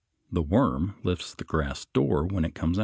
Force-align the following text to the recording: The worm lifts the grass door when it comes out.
The 0.31 0.41
worm 0.41 0.95
lifts 1.03 1.35
the 1.35 1.43
grass 1.43 1.85
door 1.85 2.25
when 2.25 2.43
it 2.43 2.55
comes 2.55 2.79
out. 2.79 2.79